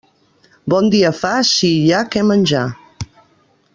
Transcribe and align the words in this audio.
Bon 0.73 0.87
dia 0.95 1.11
fa 1.17 1.33
si 1.49 1.71
hi 1.83 1.93
ha 1.93 2.01
què 2.15 2.25
menjar. 2.31 2.65